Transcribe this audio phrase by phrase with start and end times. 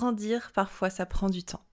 [0.00, 1.66] Grandir, parfois ça prend du temps.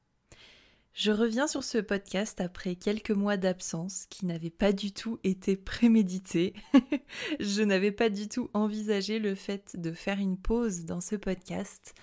[0.92, 5.56] Je reviens sur ce podcast après quelques mois d'absence qui n'avaient pas du tout été
[5.56, 6.54] prémédités.
[7.40, 11.94] je n'avais pas du tout envisagé le fait de faire une pause dans ce podcast.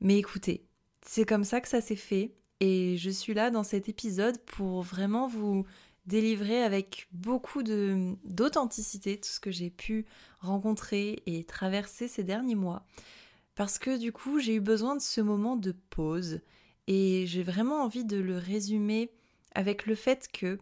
[0.00, 0.64] Mais écoutez,
[1.02, 4.80] c'est comme ça que ça s'est fait et je suis là dans cet épisode pour
[4.80, 5.66] vraiment vous
[6.06, 10.06] délivrer avec beaucoup d'authenticité tout ce que j'ai pu
[10.38, 12.86] rencontrer et traverser ces derniers mois.
[13.56, 16.40] Parce que du coup, j'ai eu besoin de ce moment de pause
[16.86, 19.10] et j'ai vraiment envie de le résumer
[19.54, 20.58] avec le fait que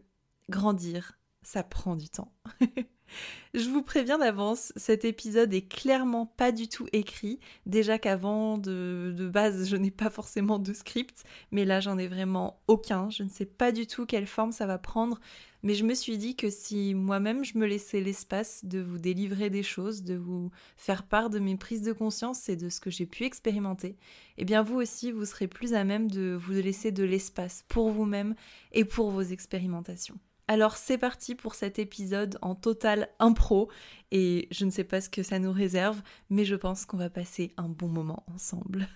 [0.48, 2.32] grandir, ça prend du temps.
[3.54, 7.38] Je vous préviens d'avance, cet épisode est clairement pas du tout écrit.
[7.66, 11.22] Déjà qu'avant, de, base, je n'ai pas forcément de script,
[11.52, 13.10] mais là, j'en ai vraiment aucun.
[13.10, 15.20] Je ne sais pas du tout quelle forme ça va prendre.
[15.62, 19.48] Mais je me suis dit que si moi-même je me laissais l'espace de vous délivrer
[19.48, 22.90] des choses, de vous faire part de mes prises de conscience et de ce que
[22.90, 23.96] j'ai pu expérimenter,
[24.36, 27.88] eh bien vous aussi, vous serez plus à même de vous laisser de l'espace pour
[27.90, 28.34] vous-même
[28.72, 30.18] et pour vos expérimentations.
[30.46, 33.70] Alors c'est parti pour cet épisode en total impro
[34.10, 37.08] et je ne sais pas ce que ça nous réserve, mais je pense qu'on va
[37.08, 38.86] passer un bon moment ensemble.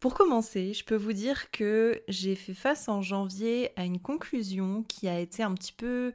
[0.00, 4.84] Pour commencer, je peux vous dire que j'ai fait face en janvier à une conclusion
[4.84, 6.12] qui a été un petit peu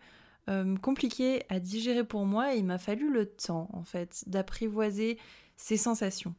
[0.49, 5.17] euh, compliquée à digérer pour moi et il m'a fallu le temps en fait d'apprivoiser
[5.57, 6.35] ces sensations.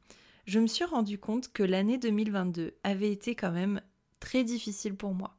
[0.46, 3.80] Je me suis rendu compte que l'année 2022 avait été quand même
[4.20, 5.36] très difficile pour moi.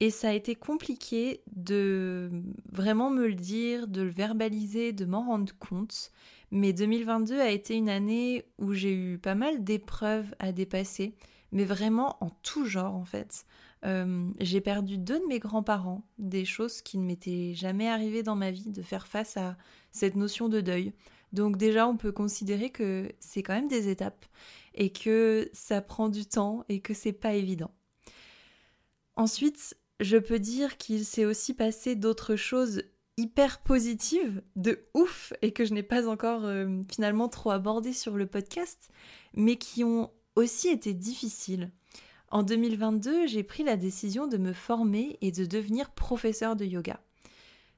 [0.00, 2.30] Et ça a été compliqué de
[2.70, 6.10] vraiment me le dire, de le verbaliser, de m'en rendre compte.
[6.50, 11.14] Mais 2022 a été une année où j'ai eu pas mal d'épreuves à dépasser,
[11.50, 13.46] mais vraiment en tout genre en fait.
[13.84, 18.36] Euh, j'ai perdu deux de mes grands-parents, des choses qui ne m'étaient jamais arrivées dans
[18.36, 19.56] ma vie, de faire face à
[19.92, 20.92] cette notion de deuil.
[21.32, 24.26] Donc déjà, on peut considérer que c'est quand même des étapes
[24.74, 27.70] et que ça prend du temps et que c'est pas évident.
[29.16, 32.82] Ensuite, je peux dire qu'il s'est aussi passé d'autres choses
[33.16, 38.16] hyper positives, de ouf, et que je n'ai pas encore euh, finalement trop abordé sur
[38.16, 38.90] le podcast,
[39.34, 41.70] mais qui ont aussi été difficiles.
[42.30, 47.00] En 2022, j'ai pris la décision de me former et de devenir professeur de yoga.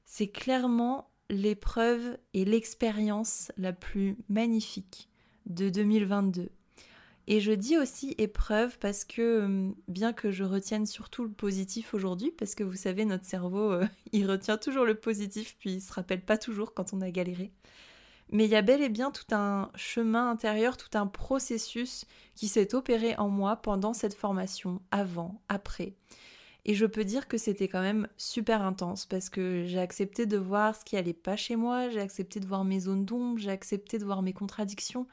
[0.05, 5.07] C'est clairement l'épreuve et l'expérience la plus magnifique
[5.45, 6.49] de 2022.
[7.31, 11.93] Et je dis aussi épreuve parce que, euh, bien que je retienne surtout le positif
[11.93, 15.81] aujourd'hui, parce que vous savez, notre cerveau, euh, il retient toujours le positif, puis il
[15.81, 17.51] se rappelle pas toujours quand on a galéré.
[18.31, 22.47] Mais il y a bel et bien tout un chemin intérieur, tout un processus qui
[22.47, 25.93] s'est opéré en moi pendant cette formation, avant, après.
[26.65, 30.37] Et je peux dire que c'était quand même super intense parce que j'ai accepté de
[30.37, 33.51] voir ce qui allait pas chez moi, j'ai accepté de voir mes zones d'ombre, j'ai
[33.51, 35.07] accepté de voir mes contradictions,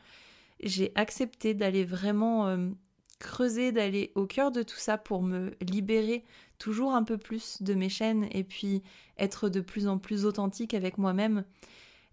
[0.61, 2.71] j'ai accepté d'aller vraiment euh,
[3.19, 6.25] creuser, d'aller au cœur de tout ça pour me libérer
[6.59, 8.83] toujours un peu plus de mes chaînes et puis
[9.19, 11.45] être de plus en plus authentique avec moi-même.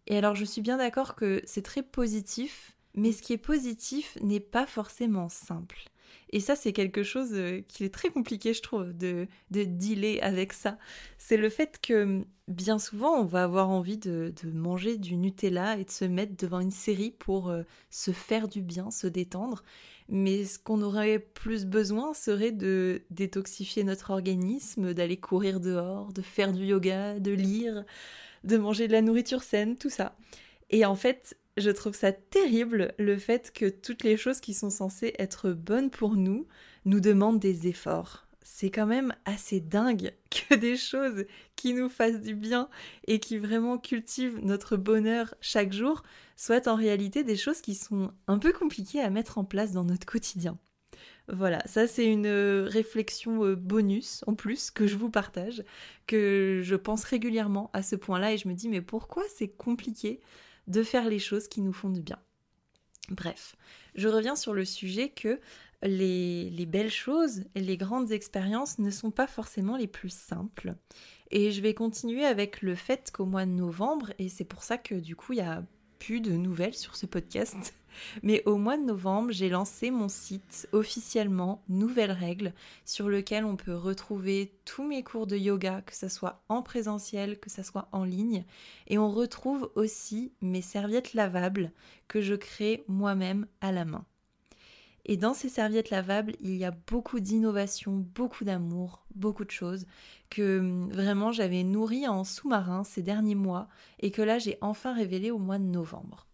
[0.08, 4.18] Et alors je suis bien d'accord que c'est très positif, mais ce qui est positif
[4.22, 5.80] n'est pas forcément simple.
[6.30, 10.20] Et ça, c'est quelque chose euh, qui est très compliqué, je trouve, de, de dealer
[10.22, 10.78] avec ça.
[11.18, 15.86] C'est le fait que bien souvent, on va avoir envie de, manger du Nutella et
[15.86, 19.64] de se mettre devant une série pour euh, se faire du bien, se détendre.
[20.10, 26.22] Mais ce qu'on aurait plus besoin serait de détoxifier notre organisme, d'aller courir dehors, de
[26.22, 27.86] faire du yoga, de lire,
[28.44, 30.16] de manger de la nourriture saine, tout ça.
[30.70, 34.70] Et en fait, je trouve ça terrible le fait que toutes les choses qui sont
[34.70, 36.48] censées être bonnes pour nous
[36.86, 38.26] nous demandent des efforts.
[38.42, 41.26] C'est quand même assez dingue que des choses
[41.56, 42.70] qui nous fassent du bien
[43.08, 46.04] et qui vraiment cultivent notre bonheur chaque jour
[46.36, 49.84] soient en réalité des choses qui sont un peu compliquées à mettre en place dans
[49.84, 50.58] notre quotidien.
[51.30, 55.64] Voilà, ça c'est une réflexion euh, bonus en plus que je vous partage,
[56.06, 60.20] que je pense régulièrement à ce point-là et je me dis mais pourquoi c'est compliqué
[60.68, 62.20] de faire les choses qui nous font du bien.
[63.10, 63.56] Bref,
[63.96, 65.40] je reviens sur le sujet que
[65.82, 70.76] les, les, belles choses les grandes expériences ne sont pas forcément les plus simples.
[71.32, 74.78] Et je vais continuer avec le fait qu'au mois de novembre, et c'est pour ça
[74.78, 75.64] que du coup il y a
[76.12, 77.74] de nouvelles sur ce podcast,
[78.24, 82.54] mais au mois de novembre, j'ai lancé mon site officiellement Nouvelles Règles
[82.84, 87.40] sur lequel on peut retrouver tous mes cours de yoga, que ce soit en présentiel,
[87.40, 88.44] que ce soit en ligne.
[88.88, 91.72] Et on retrouve aussi mes serviettes lavables
[92.10, 94.06] que je crée moi-même à la main.
[95.06, 99.86] Et dans ces serviettes lavables, il y a beaucoup d'innovation, beaucoup d'amour, beaucoup de choses
[100.30, 103.68] que hum, vraiment j'avais nourri en sous-marin ces derniers mois
[104.00, 106.28] et que là j'ai enfin révélé au mois de novembre.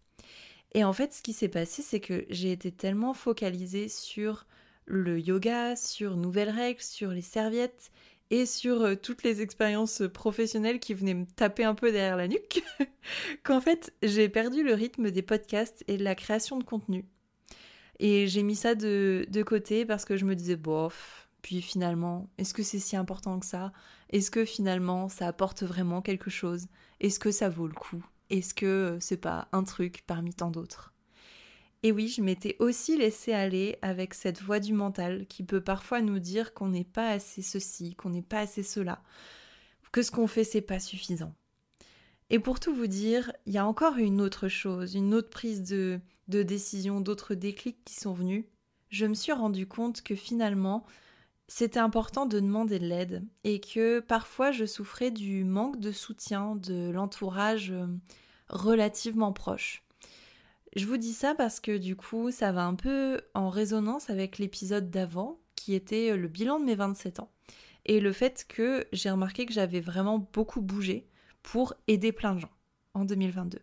[0.72, 4.46] Et en fait, ce qui s'est passé, c'est que j'ai été tellement focalisée sur
[4.86, 7.90] le yoga, sur nouvelles règles, sur les serviettes
[8.30, 12.28] et sur euh, toutes les expériences professionnelles qui venaient me taper un peu derrière la
[12.28, 12.62] nuque,
[13.42, 17.04] qu'en fait j'ai perdu le rythme des podcasts et de la création de contenu.
[18.02, 22.54] Et j'ai mis ça de, côté parce que je me disais, bof, puis finalement, est-ce
[22.54, 23.72] que c'est si important que ça?
[24.08, 26.66] Est-ce que finalement ça apporte vraiment quelque chose?
[27.00, 28.02] Est-ce que ça vaut le coup?
[28.30, 30.94] Est-ce que c'est pas un truc parmi tant d'autres?
[31.82, 36.00] Et oui, je m'étais aussi laissée aller avec cette voix du mental qui peut parfois
[36.00, 39.02] nous dire qu'on n'est pas assez ceci, qu'on n'est pas assez cela,
[39.92, 41.34] que ce qu'on fait c'est pas suffisant.
[42.30, 45.62] Et pour tout vous dire, il y a encore une autre chose, une autre prise
[45.64, 46.00] de,
[46.30, 48.44] de décision, d'autres déclics qui sont venus.
[48.88, 50.86] Je me suis rendu compte que finalement,
[51.48, 56.56] c'était important de demander de l'aide et que parfois je souffrais du manque de soutien
[56.56, 57.86] de l'entourage euh,
[58.48, 59.82] relativement proche.
[60.76, 64.38] Je vous dis ça parce que du coup, ça va un peu en résonance avec
[64.38, 67.30] l'épisode d'avant, qui était euh, le bilan de mes 27 ans.
[67.84, 71.08] Et le fait que j'ai remarqué que j'avais vraiment beaucoup bougé
[71.42, 72.52] pour aider plein de gens
[72.94, 73.58] en 2022.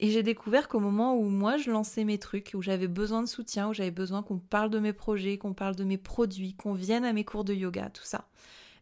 [0.00, 3.28] Et j'ai découvert qu'au moment où moi je lançais mes trucs, où j'avais besoin de
[3.28, 6.72] soutien, où j'avais besoin qu'on parle de mes projets, qu'on parle de mes produits, qu'on
[6.72, 8.28] vienne à mes cours de yoga, tout ça,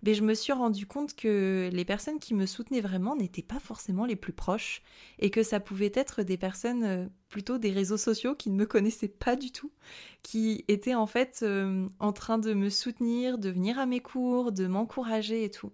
[0.02, 3.58] mais je me suis rendu compte que les personnes qui me soutenaient vraiment n'étaient pas
[3.58, 4.82] forcément les plus proches
[5.18, 8.66] et que ça pouvait être des personnes euh, plutôt des réseaux sociaux qui ne me
[8.66, 9.72] connaissaient pas du tout,
[10.22, 14.52] qui étaient en fait euh, en train de me soutenir, de venir à mes cours,
[14.52, 15.72] de m'encourager et tout.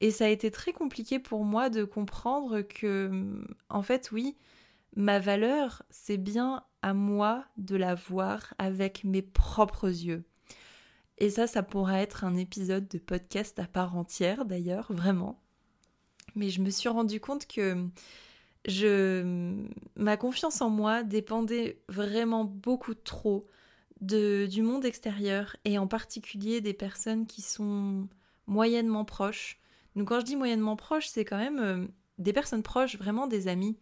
[0.00, 3.10] Et ça a été très compliqué pour moi de comprendre que,
[3.68, 4.36] en fait, oui,
[4.96, 10.24] ma valeur, c'est bien à moi de la voir avec mes propres yeux.
[11.18, 15.40] Et ça, ça pourra être un épisode de podcast à part entière d'ailleurs, vraiment.
[16.34, 17.88] Mais je me suis rendu compte que
[18.66, 19.54] je,
[19.96, 23.46] ma confiance en moi dépendait vraiment beaucoup trop
[24.00, 28.08] de, du monde extérieur et en particulier des personnes qui sont
[28.46, 29.60] moyennement proches.
[29.96, 31.86] Donc quand je dis moyennement proches, c'est quand même euh,
[32.18, 33.76] des personnes proches, vraiment des amis.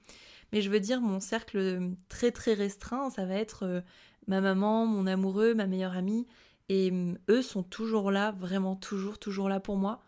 [0.53, 3.81] Mais je veux dire, mon cercle très très restreint, ça va être euh,
[4.27, 6.27] ma maman, mon amoureux, ma meilleure amie.
[6.69, 10.03] Et mm, eux sont toujours là, vraiment toujours, toujours là pour moi.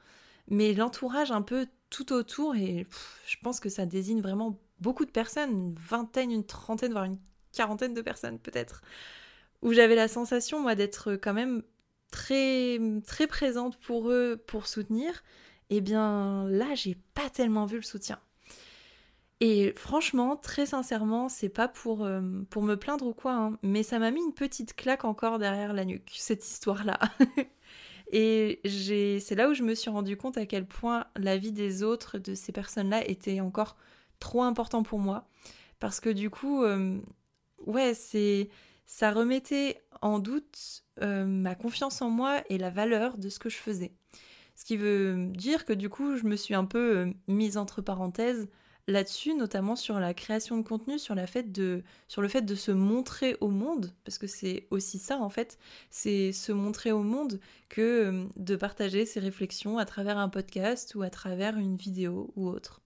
[0.48, 2.86] Mais l'entourage un peu tout autour, et
[3.26, 7.18] je pense que ça désigne vraiment beaucoup de personnes, une vingtaine, une trentaine, voire une
[7.52, 8.82] quarantaine de personnes peut-être,
[9.62, 11.62] où j'avais la sensation, moi, d'être quand même
[12.10, 15.22] très, très présente pour eux, pour soutenir.
[15.70, 18.18] Eh bien là, j'ai pas tellement vu le soutien.
[19.40, 22.20] Et franchement, très sincèrement, c'est pas pour, euh,
[22.50, 25.72] pour me plaindre ou quoi, hein, mais ça m'a mis une petite claque encore derrière
[25.72, 26.98] la nuque, cette histoire-là.
[28.12, 28.60] et
[29.18, 32.18] c'est là où je me suis rendu compte à quel point la vie des autres,
[32.18, 33.78] de ces personnes-là, était encore
[34.18, 35.26] trop important pour moi.
[35.78, 36.98] Parce que du coup, euh,
[37.66, 38.50] ouais, c'est
[38.84, 43.48] ça remettait en doute euh, ma confiance en moi et la valeur de ce que
[43.48, 43.92] je faisais.
[44.54, 48.50] Ce qui veut dire que du coup, je me suis un peu mise entre parenthèses
[48.90, 51.82] là-dessus, notamment sur la création de contenu, sur, le fait de
[52.54, 55.58] se montrer au monde, parce que c'est aussi ça en fait,
[55.90, 60.94] c'est se montrer au monde que euh, de partager ses réflexions à travers un podcast
[60.94, 62.80] ou à travers une vidéo ou autre.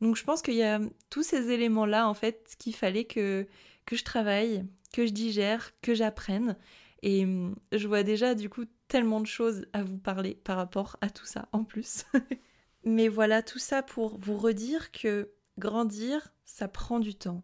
[0.00, 0.80] Donc je pense qu'il y a
[1.10, 3.46] tous ces éléments-là en fait qu'il fallait que,
[3.86, 6.56] que je travaille, que je digère, que j'apprenne.
[7.02, 10.96] Et hum, je vois déjà du coup tellement de choses à vous parler par rapport
[11.00, 12.04] à tout ça en plus.
[12.88, 17.42] Mais voilà, tout ça pour vous redire que grandir, ça prend du temps.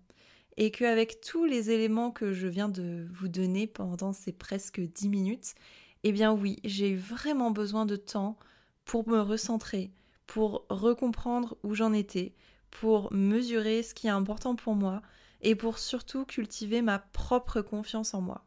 [0.56, 5.10] Et qu'avec tous les éléments que je viens de vous donner pendant ces presque dix
[5.10, 5.54] minutes,
[6.02, 8.38] eh bien oui, j'ai vraiment besoin de temps
[8.86, 9.92] pour me recentrer,
[10.26, 12.34] pour recomprendre où j'en étais,
[12.70, 15.02] pour mesurer ce qui est important pour moi
[15.42, 18.46] et pour surtout cultiver ma propre confiance en moi.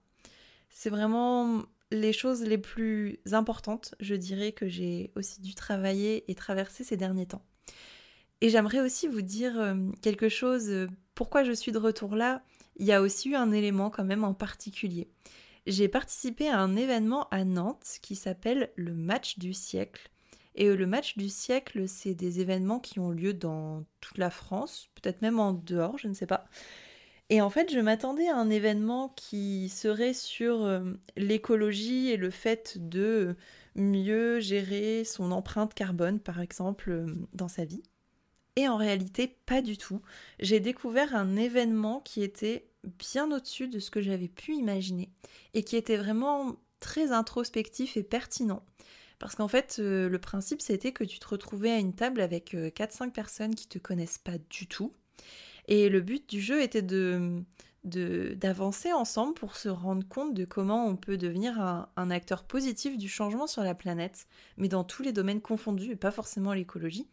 [0.71, 6.35] C'est vraiment les choses les plus importantes, je dirais, que j'ai aussi dû travailler et
[6.35, 7.45] traverser ces derniers temps.
[8.41, 12.43] Et j'aimerais aussi vous dire euh, quelque chose, euh, pourquoi je suis de retour là,
[12.75, 15.09] il y a aussi eu un élément quand même en particulier.
[15.65, 20.11] J'ai participé à un événement à Nantes qui s'appelle le match du siècle.
[20.55, 24.29] Et euh, le match du siècle, c'est des événements qui ont lieu dans toute la
[24.29, 26.45] France, peut-être même en dehors, je ne sais pas.
[27.29, 32.29] Et en fait, je m'attendais à un événement qui serait sur euh, l'écologie et le
[32.29, 33.35] fait de
[33.75, 37.83] mieux gérer son empreinte carbone, par exemple, euh, dans sa vie.
[38.55, 40.01] Et en réalité, pas du tout.
[40.39, 45.11] J'ai découvert un événement qui était bien au-dessus de ce que j'avais pu imaginer
[45.53, 48.63] et qui était vraiment très introspectif et pertinent.
[49.19, 52.53] Parce qu'en fait, euh, le principe, c'était que tu te retrouvais à une table avec
[52.53, 54.93] 4-5 personnes qui te connaissent pas du tout
[55.67, 57.43] et le but du jeu était de,
[57.83, 63.09] d'avancer ensemble pour se rendre compte de comment on peut devenir un, acteur positif du
[63.09, 67.07] changement sur la planète, mais dans tous les domaines confondus et pas forcément l'écologie.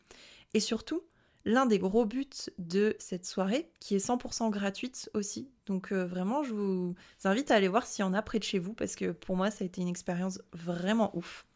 [0.53, 1.03] Et surtout,
[1.45, 5.51] l'un des gros buts de cette soirée, qui est 100% gratuite aussi.
[5.67, 6.95] Donc euh, vraiment, je vous
[7.25, 9.37] invite à aller voir s'il y en a près de chez vous, parce que pour
[9.37, 11.47] moi, ça a été une expérience vraiment ouf.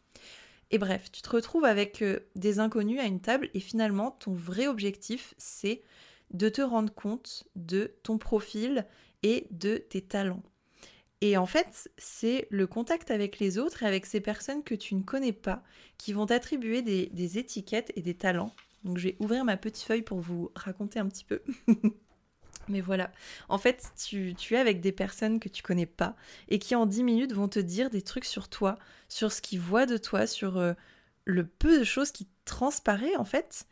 [0.71, 4.33] Et bref, tu te retrouves avec euh, des inconnus à une table, et finalement, ton
[4.33, 5.81] vrai objectif, c'est
[6.31, 8.85] de te rendre compte de ton profil
[9.23, 10.43] et de tes talents.
[11.21, 14.95] Et en fait, c'est le contact avec les autres et avec ces personnes que tu
[14.95, 15.63] ne connais pas
[15.97, 20.01] qui vont t'attribuer des étiquettes et des talents donc je vais ouvrir ma petite feuille
[20.01, 21.41] pour vous raconter un petit peu.
[22.67, 23.11] Mais voilà,
[23.47, 26.15] en fait, tu, es avec des personnes que tu connais pas
[26.49, 29.59] et qui en 10 minutes vont te dire des trucs sur toi, sur ce qu'ils
[29.59, 30.73] voient de toi, sur euh,
[31.25, 33.65] le peu de choses qui transparaît en fait.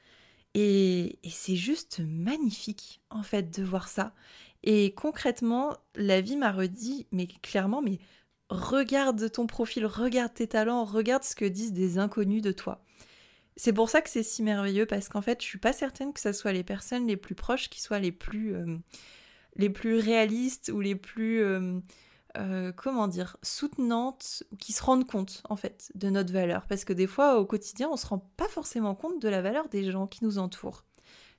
[0.60, 4.16] Et, c'est juste magnifique en fait de voir ça.
[4.64, 8.00] Et concrètement, la vie m'a redit, mais clairement, mais
[8.50, 12.84] regarde ton profil, regarde tes talents, regarde ce que disent des inconnus de toi.
[13.56, 16.20] C'est pour ça que c'est si merveilleux parce qu'en fait, je suis pas certaine que
[16.20, 18.78] ce soit les personnes les plus proches qui soient les plus, euh,
[19.58, 21.80] les plus réalistes ou les plus, euh,
[22.38, 26.66] euh, comment dire, soutenantes, qui se rendent compte en fait de notre valeur.
[26.68, 29.70] Parce que des fois, au quotidien, on se rend pas forcément compte de la valeur
[29.70, 30.84] des gens qui nous entourent.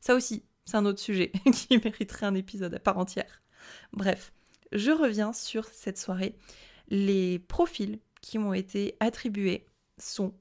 [0.00, 3.42] Ça aussi, c'est un autre sujet qui mériterait un épisode à part entière.
[3.92, 4.32] Bref,
[4.72, 6.36] je reviens sur cette soirée.
[6.88, 9.66] Les profils qui m'ont été attribués
[9.98, 10.34] sont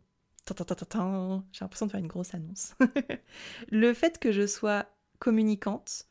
[1.51, 2.74] j'ai l'impression de faire une grosse annonce.
[3.70, 4.86] le fait que je sois
[5.20, 6.08] communicante,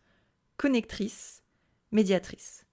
[0.57, 1.43] connectrice,
[1.93, 2.65] médiatrice.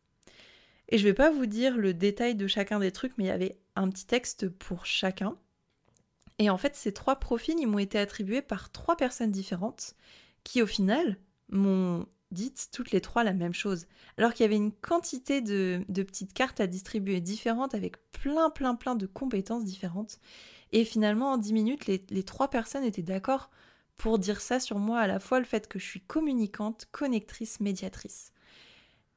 [0.93, 3.31] Et je vais pas vous dire le détail de chacun des trucs, mais il y
[3.31, 5.35] avait un petit texte pour chacun.
[6.37, 9.95] Et en fait, ces trois profils, ils m'ont été attribués par trois personnes différentes
[10.43, 11.17] qui, au final,
[11.49, 13.87] m'ont dites toutes les trois la même chose.
[14.19, 18.51] Alors qu'il y avait une quantité de, de, petites cartes à distribuer différentes avec plein,
[18.51, 20.19] plein, plein de compétences différentes.
[20.73, 23.49] Et finalement, en 10 minutes, les, trois personnes étaient d'accord
[23.97, 27.61] pour dire ça sur moi, à la fois le fait que je suis communicante, connectrice,
[27.61, 28.31] médiatrice.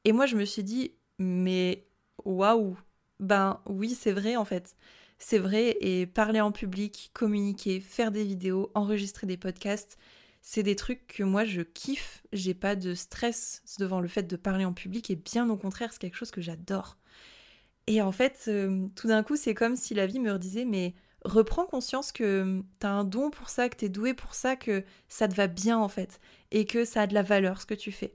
[0.05, 1.87] Et moi, je me suis dit, mais
[2.25, 2.77] waouh
[3.19, 4.75] Ben oui, c'est vrai en fait.
[5.19, 9.97] C'est vrai, et parler en public, communiquer, faire des vidéos, enregistrer des podcasts,
[10.41, 12.23] c'est des trucs que moi je kiffe.
[12.33, 15.91] J'ai pas de stress devant le fait de parler en public, et bien au contraire,
[15.91, 16.97] c'est quelque chose que j'adore.
[17.87, 20.93] Et en fait, euh, tout d'un coup, c'est comme si la vie me redisait, mais
[21.25, 24.83] reprends conscience que hum, t'as un don pour ça, que t'es doué pour ça, que
[25.09, 26.19] ça te va bien en fait,
[26.51, 28.13] et que ça a de la valeur ce que tu fais.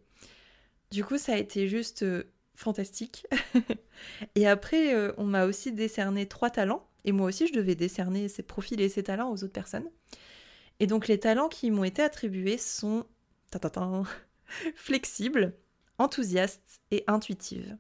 [0.91, 3.27] Du coup, ça a été juste euh, fantastique.
[4.35, 8.29] et après, euh, on m'a aussi décerné trois talents, et moi aussi, je devais décerner
[8.29, 9.91] ces profils et ces talents aux autres personnes.
[10.81, 13.07] Et donc, les talents qui m'ont été attribués sont
[14.75, 15.55] flexibles,
[15.99, 17.77] enthousiastes et intuitives.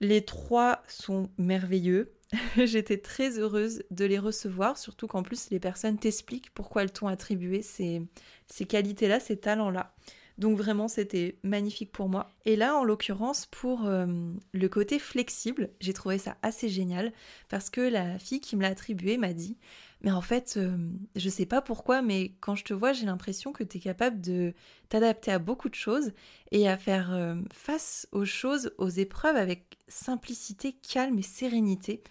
[0.00, 2.14] Les trois sont merveilleux.
[2.56, 7.08] J'étais très heureuse de les recevoir, surtout qu'en plus les personnes t'expliquent pourquoi elles t'ont
[7.08, 8.02] attribué ces,
[8.46, 9.94] ces qualités-là, ces talents-là.
[10.42, 12.28] Donc vraiment, c'était magnifique pour moi.
[12.44, 14.06] Et là, en l'occurrence, pour euh,
[14.52, 17.12] le côté flexible, j'ai trouvé ça assez génial
[17.48, 19.56] parce que la fille qui me l'a attribué m'a dit
[20.02, 20.76] mais en fait, euh,
[21.14, 24.20] je sais pas pourquoi, mais quand je te vois, j'ai l'impression que tu es capable
[24.20, 24.52] de
[24.88, 26.12] t'adapter à beaucoup de choses
[26.50, 32.02] et à faire euh, face aux choses, aux épreuves avec simplicité, calme et sérénité.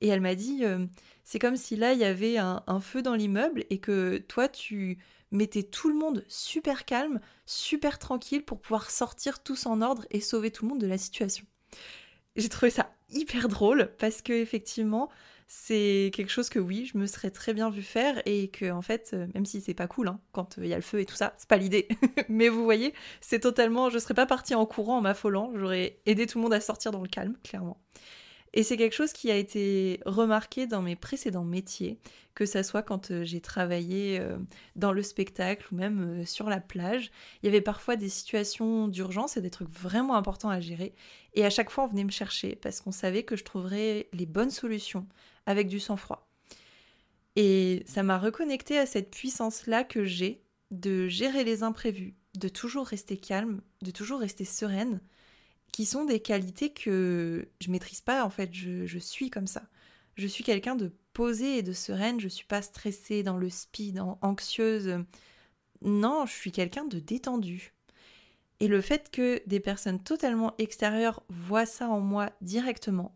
[0.00, 0.86] Et elle m'a dit, euh,
[1.22, 4.48] c'est comme si là, il y avait un, un feu dans l'immeuble et que toi,
[4.48, 4.98] tu
[5.30, 10.20] mettais tout le monde super calme, super tranquille pour pouvoir sortir tous en ordre et
[10.20, 11.44] sauver tout le monde de la situation.
[12.36, 15.10] J'ai trouvé ça hyper drôle parce que effectivement,
[15.48, 18.82] c'est quelque chose que oui, je me serais très bien vu faire et que en
[18.82, 21.06] fait, euh, même si c'est pas cool, hein, quand il y a le feu et
[21.06, 21.88] tout ça, c'est pas l'idée.
[22.28, 26.26] Mais vous voyez, c'est totalement, je serais pas partie en courant en m'affolant, j'aurais aidé
[26.26, 27.80] tout le monde à sortir dans le calme, clairement.
[28.52, 31.98] Et c'est quelque chose qui a été remarqué dans mes précédents métiers,
[32.34, 34.38] que ça soit quand euh, j'ai travaillé euh,
[34.76, 37.10] dans le spectacle ou même sur la plage.
[37.42, 40.94] Il y avait parfois des situations d'urgence et des trucs vraiment importants à gérer.
[41.34, 44.26] Et à chaque fois, on venait me chercher parce qu'on savait que je trouverais les
[44.26, 45.06] bonnes solutions
[45.46, 46.26] avec du sang-froid.
[47.36, 52.86] Et ça m'a reconnecté à cette puissance-là que j'ai de gérer les imprévus, de toujours
[52.86, 55.00] rester calme, de toujours rester sereine,
[55.72, 59.62] qui sont des qualités que je maîtrise pas en fait, je, suis comme ça.
[60.16, 64.00] Je suis quelqu'un de posé et de sereine, je suis pas stressée dans le speed,
[64.22, 65.04] anxieuse.
[65.82, 67.74] Non, je suis quelqu'un de détendu.
[68.60, 73.14] Et le fait que des personnes totalement extérieures voient ça en moi directement,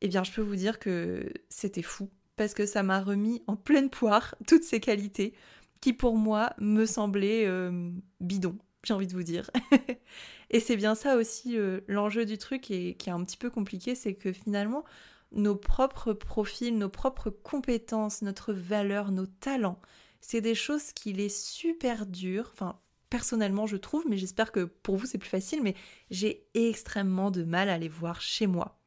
[0.00, 3.56] eh bien je peux vous dire que c'était fou, parce que ça m'a remis en
[3.56, 5.34] pleine poire toutes ces qualités
[5.80, 8.58] qui pour moi me semblaient euh, bidons.
[8.84, 9.50] J'ai envie de vous dire.
[10.50, 13.50] et c'est bien ça aussi euh, l'enjeu du truc et qui est un petit peu
[13.50, 14.84] compliqué, c'est que finalement,
[15.32, 19.80] nos propres profils, nos propres compétences, notre valeur, nos talents,
[20.20, 24.96] c'est des choses qu'il est super dur, enfin personnellement je trouve, mais j'espère que pour
[24.96, 25.74] vous c'est plus facile, mais
[26.10, 28.79] j'ai extrêmement de mal à les voir chez moi.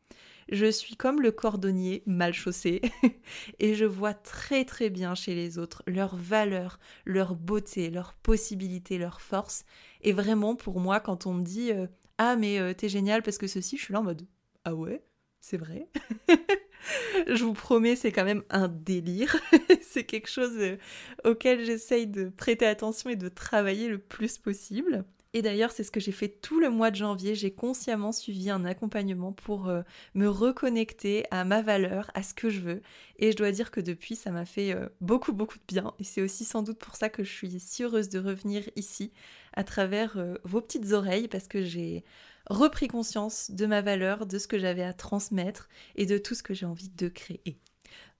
[0.51, 2.81] Je suis comme le cordonnier mal chaussé
[3.59, 8.97] et je vois très très bien chez les autres leur valeur, leur beauté, leurs possibilités,
[8.97, 9.65] leur force.
[10.01, 13.37] Et vraiment pour moi quand on me dit euh, ah mais euh, t'es génial parce
[13.37, 14.27] que ceci, je suis là en mode
[14.65, 15.03] ah ouais
[15.43, 15.89] c'est vrai.
[17.27, 19.35] je vous promets, c'est quand même un délire.
[19.81, 20.77] c'est quelque chose euh,
[21.25, 25.03] auquel j'essaye de prêter attention et de travailler le plus possible.
[25.33, 27.33] Et d'ailleurs, c'est ce que j'ai fait tout le mois de janvier.
[27.35, 29.81] J'ai consciemment suivi un accompagnement pour euh,
[30.13, 32.81] me reconnecter à ma valeur, à ce que je veux.
[33.17, 35.93] Et je dois dire que depuis, ça m'a fait euh, beaucoup, beaucoup de bien.
[35.99, 39.11] Et c'est aussi sans doute pour ça que je suis si heureuse de revenir ici
[39.53, 42.03] à travers vos petites oreilles parce que j'ai
[42.49, 46.43] repris conscience de ma valeur, de ce que j'avais à transmettre et de tout ce
[46.43, 47.57] que j'ai envie de créer.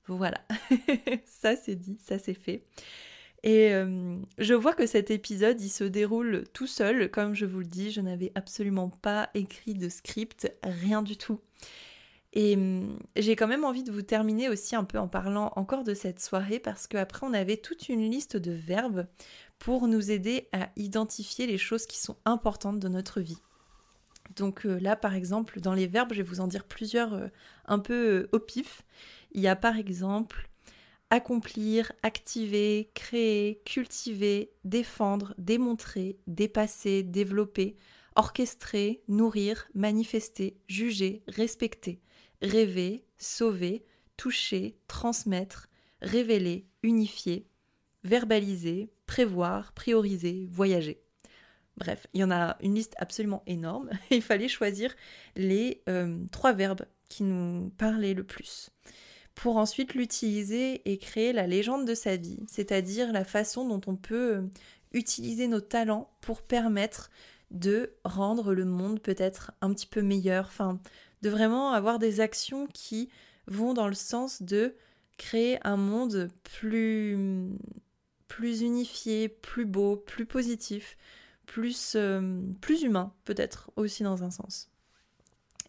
[0.08, 0.42] Voilà,
[1.26, 2.66] ça c'est dit, ça c'est fait.
[3.44, 7.12] Et euh, je vois que cet épisode, il se déroule tout seul.
[7.12, 11.42] Comme je vous le dis, je n'avais absolument pas écrit de script, rien du tout.
[12.34, 15.84] Et hum, j'ai quand même envie de vous terminer aussi un peu en parlant encore
[15.84, 19.06] de cette soirée parce qu'après on avait toute une liste de verbes
[19.60, 23.38] pour nous aider à identifier les choses qui sont importantes dans notre vie.
[24.36, 27.28] Donc euh, là, par exemple, dans les verbes, je vais vous en dire plusieurs euh,
[27.66, 28.82] un peu euh, au pif.
[29.32, 30.50] Il y a par exemple
[31.10, 37.78] accomplir, activer, créer, cultiver, défendre, démontrer, dépasser, développer,
[38.16, 42.02] orchestrer, nourrir, manifester, juger, respecter,
[42.42, 43.86] rêver, sauver,
[44.18, 45.70] toucher, transmettre,
[46.02, 47.48] révéler, unifier,
[48.04, 51.02] verbaliser, prévoir, prioriser, voyager.
[51.78, 53.90] Bref, il y en a une liste absolument énorme.
[54.12, 54.94] il fallait choisir
[55.36, 58.70] les euh, trois verbes qui nous parlaient le plus
[59.36, 63.96] pour ensuite l'utiliser et créer la légende de sa vie, c'est-à-dire la façon dont on
[63.96, 64.42] peut euh,
[64.92, 67.10] utiliser nos talents pour permettre
[67.52, 70.80] de rendre le monde peut-être un petit peu meilleur, enfin
[71.22, 73.10] de vraiment avoir des actions qui
[73.48, 74.76] vont dans le sens de
[75.18, 77.50] créer un monde plus
[78.28, 80.98] plus unifié, plus beau, plus positif,
[81.46, 84.72] plus, euh, plus humain peut-être aussi dans un sens.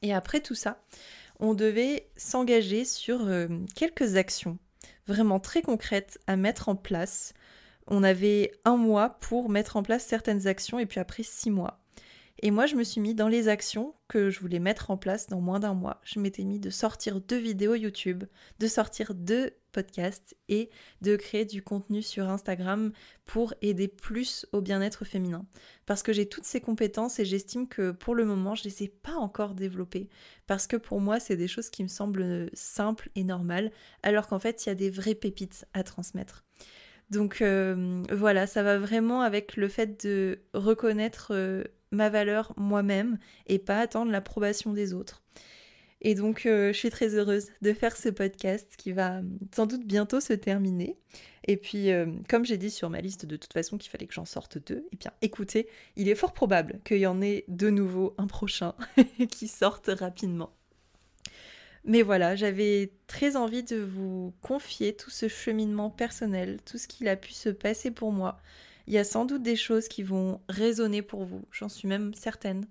[0.00, 0.82] Et après tout ça,
[1.40, 4.58] on devait s'engager sur euh, quelques actions
[5.06, 7.34] vraiment très concrètes à mettre en place.
[7.86, 11.80] On avait un mois pour mettre en place certaines actions et puis après six mois.
[12.40, 15.28] Et moi, je me suis mis dans les actions que je voulais mettre en place
[15.28, 16.00] dans moins d'un mois.
[16.04, 18.24] Je m'étais mis de sortir deux vidéos YouTube,
[18.58, 20.70] de sortir deux podcasts et
[21.02, 22.92] de créer du contenu sur Instagram
[23.26, 25.44] pour aider plus au bien-être féminin.
[25.84, 28.84] Parce que j'ai toutes ces compétences et j'estime que pour le moment, je ne les
[28.84, 30.08] ai pas encore développées.
[30.46, 33.70] Parce que pour moi, c'est des choses qui me semblent simples et normales,
[34.02, 36.44] alors qu'en fait, il y a des vraies pépites à transmettre.
[37.10, 43.18] Donc euh, voilà, ça va vraiment avec le fait de reconnaître euh, ma valeur moi-même
[43.46, 45.22] et pas attendre l'approbation des autres.
[46.04, 49.22] Et donc, euh, je suis très heureuse de faire ce podcast qui va
[49.56, 50.98] sans doute bientôt se terminer.
[51.46, 54.12] Et puis, euh, comme j'ai dit sur ma liste de toute façon qu'il fallait que
[54.12, 57.44] j'en sorte deux, et eh bien écoutez, il est fort probable qu'il y en ait
[57.48, 58.74] de nouveau un prochain
[59.30, 60.52] qui sorte rapidement.
[61.86, 67.08] Mais voilà, j'avais très envie de vous confier tout ce cheminement personnel, tout ce qu'il
[67.08, 68.38] a pu se passer pour moi,
[68.86, 72.12] il y a sans doute des choses qui vont résonner pour vous, j'en suis même
[72.14, 72.66] certaine.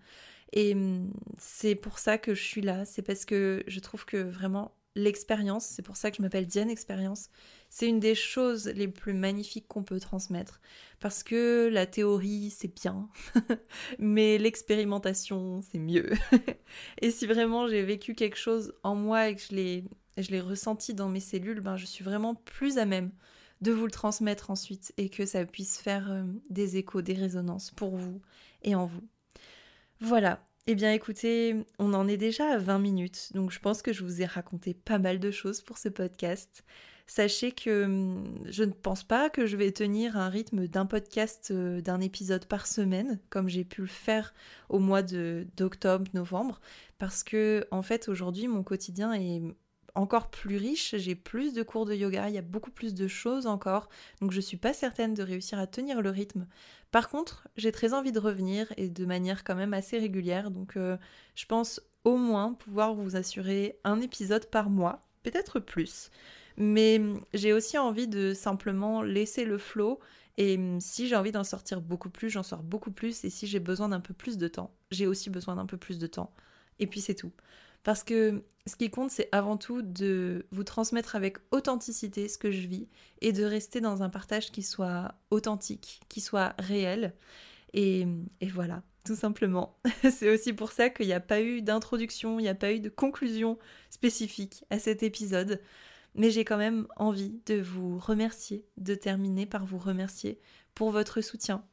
[0.54, 4.18] Et hum, c'est pour ça que je suis là, c'est parce que je trouve que
[4.18, 7.30] vraiment l'expérience, c'est pour ça que je m'appelle Diane Expérience,
[7.70, 10.62] c'est une des choses les plus magnifiques qu'on peut transmettre.
[11.00, 13.10] Parce que la théorie, c'est bien,
[14.00, 16.12] mais l'expérimentation, c'est mieux.
[17.02, 19.84] et si vraiment j'ai vécu quelque chose en moi et que je l'ai,
[20.18, 23.12] je l'ai ressenti dans mes cellules, ben je suis vraiment plus à même
[23.62, 27.72] de vous le transmettre ensuite et que ça puisse faire euh, des échos, des résonances
[27.72, 28.22] pour vous
[28.62, 29.02] et en vous.
[30.04, 30.46] Voilà.
[30.68, 34.04] Eh bien écoutez, on en est déjà à 20 minutes, donc je pense que je
[34.04, 36.66] vous ai raconté pas mal de choses pour ce podcast.
[37.08, 41.52] Sachez que hum, je ne pense pas que je vais tenir un rythme d'un podcast,
[41.52, 44.34] euh, d'un épisode par semaine, comme j'ai pu le faire
[44.68, 46.60] au mois d'octobre, novembre,
[46.98, 49.42] parce que en fait aujourd'hui mon quotidien est
[49.96, 53.08] encore plus riche, j'ai plus de cours de yoga, il y a beaucoup plus de
[53.08, 53.90] choses encore,
[54.22, 56.48] donc je suis pas certaine de réussir à tenir le rythme.
[56.92, 60.78] Par contre, j'ai très envie de revenir et de manière quand même assez régulière, donc
[60.78, 60.98] euh,
[61.36, 66.10] je pense au moins pouvoir vous assurer un épisode par mois, peut-être plus.
[66.58, 67.02] Mais
[67.34, 70.00] j'ai aussi envie de simplement laisser le flow
[70.38, 73.24] Et hum, si j'ai envie d'en sortir beaucoup plus, j'en sors beaucoup plus.
[73.26, 76.00] Et si j'ai besoin d'un peu plus de temps, j'ai aussi besoin d'un peu plus
[76.00, 76.34] de temps.
[76.80, 77.32] Et puis c'est tout.
[77.84, 82.52] Parce que ce qui compte, c'est avant tout de vous transmettre avec authenticité ce que
[82.52, 82.88] je vis
[83.22, 87.14] et de rester dans un partage qui soit authentique, qui soit réel.
[87.74, 88.08] Et,
[88.54, 89.78] voilà, tout simplement.
[90.12, 92.80] c'est aussi pour ça qu'il n'y a pas eu d'introduction, il n'y a pas eu
[92.80, 93.58] de conclusion
[93.90, 95.60] spécifique à cet épisode.
[96.16, 100.40] Mais j'ai quand même envie de vous remercier, de terminer par vous remercier
[100.76, 101.66] pour votre soutien.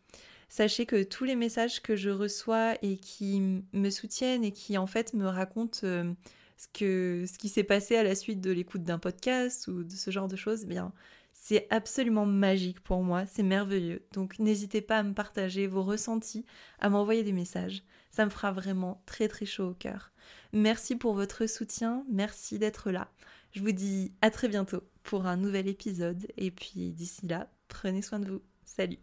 [0.50, 4.88] Sachez que tous les messages que je reçois et qui me soutiennent et qui en
[4.88, 6.12] fait me racontent euh,
[6.56, 9.92] ce, que, ce qui s'est passé à la suite de l'écoute d'un podcast ou de
[9.92, 10.92] ce genre de choses, eh bien
[11.32, 14.04] c'est absolument magique pour moi, c'est merveilleux.
[14.12, 16.44] Donc n'hésitez pas à me partager vos ressentis,
[16.80, 17.84] à m'envoyer des messages.
[18.10, 20.10] Ça me fera vraiment très très chaud au cœur.
[20.52, 23.08] Merci pour votre soutien, merci d'être là.
[23.52, 28.02] Je vous dis à très bientôt pour un nouvel épisode et puis d'ici là, prenez
[28.02, 28.42] soin de vous.
[28.64, 28.98] Salut